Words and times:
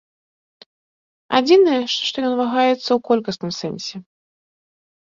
Адзінае, 1.39 1.79
што 2.09 2.17
ён 2.31 2.35
вагаецца 2.41 2.89
ў 2.93 2.99
колькасным 3.13 3.51
сэнсе. 3.63 3.95